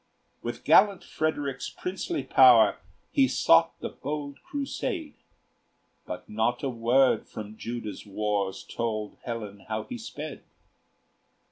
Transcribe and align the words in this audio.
With 0.41 0.63
gallant 0.63 1.03
Frederick's 1.03 1.69
princely 1.69 2.23
power 2.23 2.79
He 3.11 3.27
sought 3.27 3.79
the 3.81 3.89
bold 3.89 4.41
crusade; 4.41 5.13
But 6.07 6.27
not 6.27 6.63
a 6.63 6.69
word 6.69 7.27
from 7.27 7.55
Judah's 7.55 8.03
wars 8.03 8.63
Told 8.63 9.19
Helen 9.25 9.59
how 9.69 9.83
he 9.83 9.99
sped. 9.99 10.43